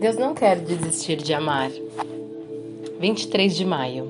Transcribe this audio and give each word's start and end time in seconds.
Deus 0.00 0.16
não 0.16 0.32
quer 0.32 0.60
desistir 0.60 1.16
de 1.16 1.34
amar. 1.34 1.72
23 3.00 3.56
de 3.56 3.64
maio. 3.64 4.08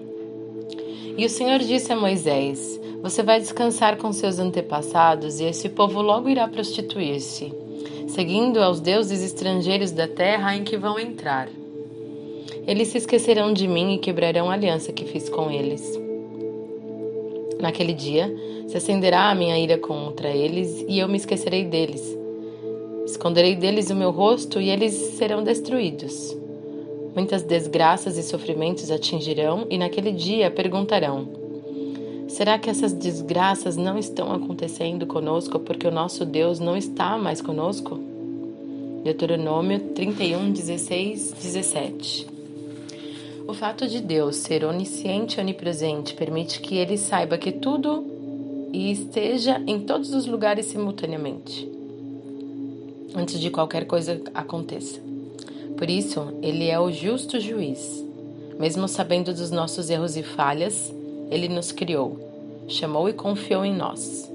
E 1.16 1.24
o 1.24 1.30
Senhor 1.30 1.60
disse 1.60 1.90
a 1.90 1.96
Moisés: 1.96 2.78
Você 3.02 3.22
vai 3.22 3.40
descansar 3.40 3.96
com 3.96 4.12
seus 4.12 4.38
antepassados, 4.38 5.40
e 5.40 5.44
esse 5.44 5.70
povo 5.70 6.02
logo 6.02 6.28
irá 6.28 6.46
prostituir-se, 6.46 7.54
seguindo 8.06 8.62
aos 8.62 8.80
deuses 8.80 9.22
estrangeiros 9.22 9.90
da 9.90 10.06
terra 10.06 10.54
em 10.54 10.62
que 10.62 10.76
vão 10.76 10.98
entrar. 10.98 11.48
Eles 12.66 12.88
se 12.88 12.98
esquecerão 12.98 13.54
de 13.54 13.66
mim 13.66 13.94
e 13.94 13.98
quebrarão 13.98 14.50
a 14.50 14.54
aliança 14.54 14.92
que 14.92 15.06
fiz 15.06 15.30
com 15.30 15.50
eles. 15.50 15.98
Naquele 17.58 17.94
dia 17.94 18.30
se 18.68 18.76
acenderá 18.76 19.30
a 19.30 19.34
minha 19.34 19.58
ira 19.58 19.78
contra 19.78 20.28
eles, 20.28 20.84
e 20.86 20.98
eu 20.98 21.08
me 21.08 21.16
esquecerei 21.16 21.64
deles 21.64 22.18
Esconderei 23.08 23.56
deles 23.56 23.88
o 23.88 23.94
meu 23.94 24.10
rosto 24.10 24.60
e 24.60 24.68
eles 24.68 24.92
serão 24.92 25.42
destruídos. 25.42 26.36
Muitas 27.14 27.42
desgraças 27.42 28.18
e 28.18 28.22
sofrimentos 28.22 28.90
atingirão, 28.90 29.66
e 29.70 29.78
naquele 29.78 30.12
dia 30.12 30.50
perguntarão: 30.50 31.26
Será 32.28 32.58
que 32.58 32.68
essas 32.68 32.92
desgraças 32.92 33.78
não 33.78 33.98
estão 33.98 34.30
acontecendo 34.30 35.06
conosco 35.06 35.58
porque 35.58 35.88
o 35.88 35.90
nosso 35.90 36.26
Deus 36.26 36.60
não 36.60 36.76
está 36.76 37.16
mais 37.16 37.40
conosco? 37.40 37.98
Deuteronômio 39.02 39.80
31, 39.94 40.52
16, 40.52 41.32
17. 41.32 42.26
O 43.48 43.54
fato 43.54 43.88
de 43.88 44.02
Deus 44.02 44.36
ser 44.36 44.64
onisciente 44.64 45.38
e 45.38 45.40
onipresente 45.40 46.12
permite 46.12 46.60
que 46.60 46.76
ele 46.76 46.98
saiba 46.98 47.38
que 47.38 47.52
tudo 47.52 48.04
e 48.70 48.92
esteja 48.92 49.62
em 49.66 49.80
todos 49.80 50.12
os 50.12 50.26
lugares 50.26 50.66
simultaneamente 50.66 51.77
antes 53.18 53.40
de 53.40 53.50
qualquer 53.50 53.84
coisa 53.84 54.20
aconteça. 54.32 55.00
Por 55.76 55.90
isso, 55.90 56.34
Ele 56.40 56.68
é 56.68 56.78
o 56.78 56.90
justo 56.92 57.40
juiz. 57.40 58.04
Mesmo 58.58 58.86
sabendo 58.88 59.34
dos 59.34 59.50
nossos 59.50 59.90
erros 59.90 60.16
e 60.16 60.22
falhas, 60.22 60.94
Ele 61.30 61.48
nos 61.48 61.72
criou, 61.72 62.18
chamou 62.68 63.08
e 63.08 63.12
confiou 63.12 63.64
em 63.64 63.74
nós. 63.74 64.30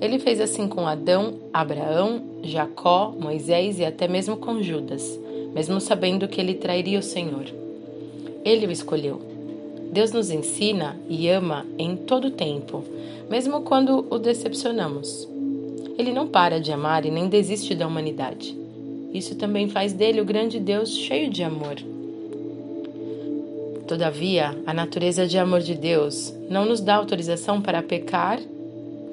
Ele 0.00 0.18
fez 0.18 0.40
assim 0.40 0.68
com 0.68 0.86
Adão, 0.86 1.34
Abraão, 1.52 2.22
Jacó, 2.42 3.14
Moisés 3.18 3.78
e 3.78 3.84
até 3.84 4.06
mesmo 4.06 4.36
com 4.36 4.62
Judas, 4.62 5.18
mesmo 5.54 5.80
sabendo 5.80 6.28
que 6.28 6.38
ele 6.38 6.54
trairia 6.54 6.98
o 6.98 7.02
Senhor. 7.02 7.46
Ele 8.44 8.66
o 8.66 8.70
escolheu. 8.70 9.20
Deus 9.90 10.12
nos 10.12 10.30
ensina 10.30 10.96
e 11.08 11.28
ama 11.28 11.64
em 11.78 11.96
todo 11.96 12.30
tempo, 12.30 12.84
mesmo 13.30 13.62
quando 13.62 14.06
o 14.10 14.18
decepcionamos. 14.18 15.35
Ele 15.98 16.12
não 16.12 16.28
para 16.28 16.60
de 16.60 16.72
amar 16.72 17.04
e 17.04 17.10
nem 17.10 17.28
desiste 17.28 17.74
da 17.74 17.86
humanidade. 17.86 18.56
Isso 19.12 19.34
também 19.34 19.68
faz 19.68 19.92
dele 19.92 20.20
o 20.20 20.24
grande 20.24 20.60
Deus 20.60 20.90
cheio 20.90 21.30
de 21.30 21.42
amor. 21.42 21.76
Todavia, 23.86 24.56
a 24.66 24.74
natureza 24.74 25.26
de 25.26 25.38
amor 25.38 25.60
de 25.60 25.74
Deus 25.74 26.34
não 26.50 26.66
nos 26.66 26.80
dá 26.80 26.96
autorização 26.96 27.62
para 27.62 27.82
pecar, 27.82 28.40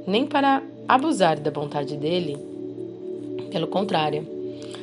nem 0.07 0.25
para 0.25 0.63
abusar 0.87 1.39
da 1.39 1.51
vontade 1.51 1.95
dele. 1.95 2.37
Pelo 3.51 3.67
contrário, 3.67 4.27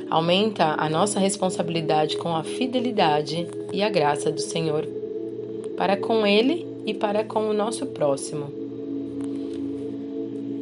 aumenta 0.09 0.77
a 0.79 0.89
nossa 0.89 1.19
responsabilidade 1.19 2.17
com 2.17 2.35
a 2.35 2.45
fidelidade 2.45 3.47
e 3.73 3.83
a 3.83 3.91
graça 3.91 4.31
do 4.31 4.41
Senhor, 4.41 4.87
para 5.77 5.97
com 5.97 6.27
ele 6.27 6.67
e 6.87 6.95
para 6.95 7.25
com 7.25 7.49
o 7.49 7.53
nosso 7.53 7.87
próximo. 7.87 8.70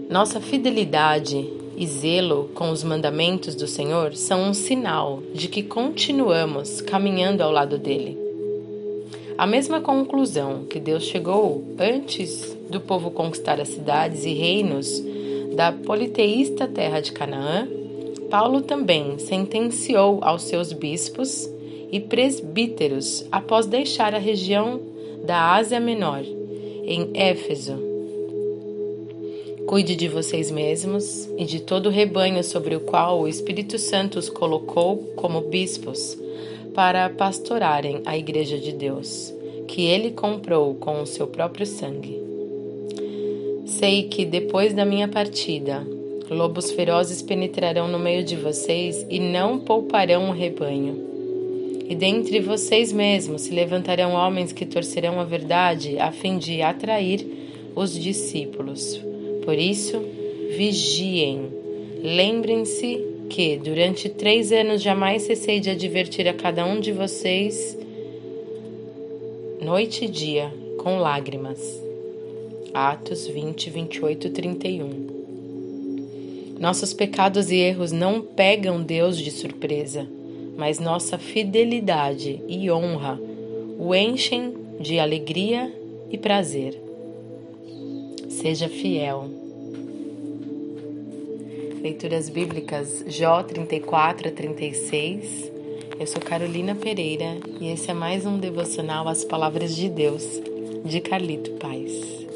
Nossa 0.08 0.40
fidelidade 0.40 1.46
e 1.76 1.86
zelo 1.86 2.48
com 2.54 2.70
os 2.70 2.82
mandamentos 2.82 3.54
do 3.54 3.66
Senhor 3.66 4.14
são 4.14 4.48
um 4.48 4.54
sinal 4.54 5.22
de 5.34 5.48
que 5.48 5.62
continuamos 5.62 6.80
caminhando 6.80 7.42
ao 7.42 7.52
lado 7.52 7.76
dele. 7.76 8.16
A 9.36 9.46
mesma 9.46 9.82
conclusão 9.82 10.64
que 10.64 10.80
Deus 10.80 11.04
chegou 11.04 11.62
antes 11.78 12.56
do 12.70 12.80
povo 12.80 13.10
conquistar 13.10 13.60
as 13.60 13.68
cidades 13.68 14.24
e 14.24 14.32
reinos 14.32 15.02
da 15.54 15.72
politeísta 15.72 16.66
terra 16.66 17.00
de 17.00 17.12
Canaã, 17.12 17.68
Paulo 18.30 18.62
também 18.62 19.18
sentenciou 19.18 20.20
aos 20.22 20.44
seus 20.44 20.72
bispos 20.72 21.46
e 21.92 22.00
presbíteros 22.00 23.26
após 23.30 23.66
deixar 23.66 24.14
a 24.14 24.18
região 24.18 24.80
da 25.22 25.52
Ásia 25.54 25.78
Menor, 25.78 26.22
em 26.84 27.10
Éfeso, 27.12 27.87
Cuide 29.68 29.94
de 29.94 30.08
vocês 30.08 30.50
mesmos 30.50 31.28
e 31.36 31.44
de 31.44 31.60
todo 31.60 31.90
o 31.90 31.92
rebanho 31.92 32.42
sobre 32.42 32.74
o 32.74 32.80
qual 32.80 33.20
o 33.20 33.28
Espírito 33.28 33.78
Santo 33.78 34.18
os 34.18 34.30
colocou 34.30 34.96
como 35.14 35.42
bispos 35.42 36.16
para 36.74 37.10
pastorarem 37.10 38.00
a 38.06 38.16
Igreja 38.16 38.56
de 38.56 38.72
Deus, 38.72 39.30
que 39.66 39.84
ele 39.84 40.12
comprou 40.12 40.74
com 40.76 41.02
o 41.02 41.06
seu 41.06 41.26
próprio 41.26 41.66
sangue. 41.66 42.18
Sei 43.66 44.04
que 44.04 44.24
depois 44.24 44.72
da 44.72 44.86
minha 44.86 45.06
partida, 45.06 45.86
lobos 46.30 46.70
ferozes 46.70 47.20
penetrarão 47.20 47.88
no 47.88 47.98
meio 47.98 48.24
de 48.24 48.36
vocês 48.36 49.04
e 49.10 49.20
não 49.20 49.58
pouparão 49.58 50.30
o 50.30 50.32
rebanho. 50.32 50.98
E 51.86 51.94
dentre 51.94 52.40
vocês 52.40 52.90
mesmos 52.90 53.42
se 53.42 53.50
levantarão 53.52 54.14
homens 54.14 54.50
que 54.50 54.64
torcerão 54.64 55.20
a 55.20 55.24
verdade 55.24 55.98
a 55.98 56.10
fim 56.10 56.38
de 56.38 56.62
atrair 56.62 57.26
os 57.76 57.92
discípulos. 57.92 59.06
Por 59.48 59.58
isso, 59.58 59.98
vigiem. 60.58 61.48
Lembrem-se 62.02 63.02
que 63.30 63.56
durante 63.56 64.10
três 64.10 64.52
anos 64.52 64.82
jamais 64.82 65.22
cessei 65.22 65.58
de 65.58 65.70
advertir 65.70 66.28
a 66.28 66.34
cada 66.34 66.66
um 66.66 66.78
de 66.78 66.92
vocês, 66.92 67.78
noite 69.58 70.04
e 70.04 70.08
dia, 70.08 70.52
com 70.76 70.98
lágrimas. 70.98 71.82
Atos 72.74 73.26
20, 73.26 73.70
28, 73.70 74.28
31. 74.28 75.06
Nossos 76.60 76.92
pecados 76.92 77.50
e 77.50 77.56
erros 77.56 77.90
não 77.90 78.20
pegam 78.20 78.82
Deus 78.82 79.16
de 79.16 79.30
surpresa, 79.30 80.06
mas 80.58 80.78
nossa 80.78 81.16
fidelidade 81.16 82.38
e 82.46 82.70
honra 82.70 83.18
o 83.78 83.94
enchem 83.94 84.52
de 84.78 84.98
alegria 84.98 85.72
e 86.10 86.18
prazer. 86.18 86.87
Seja 88.40 88.68
fiel. 88.68 89.28
Leituras 91.82 92.28
Bíblicas 92.28 93.04
Jó 93.08 93.42
34 93.42 94.28
a 94.28 94.30
36. 94.30 95.50
Eu 95.98 96.06
sou 96.06 96.22
Carolina 96.22 96.76
Pereira 96.76 97.36
e 97.60 97.68
esse 97.72 97.90
é 97.90 97.94
mais 97.94 98.24
um 98.24 98.38
devocional 98.38 99.08
às 99.08 99.24
palavras 99.24 99.74
de 99.74 99.88
Deus, 99.88 100.22
de 100.84 101.00
Carlito 101.00 101.50
Paz. 101.54 102.27